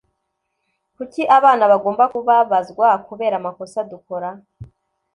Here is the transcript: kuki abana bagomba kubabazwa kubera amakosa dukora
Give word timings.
kuki 0.95 1.21
abana 1.37 1.63
bagomba 1.71 2.03
kubabazwa 2.13 2.87
kubera 3.07 3.35
amakosa 3.41 3.77
dukora 3.91 4.29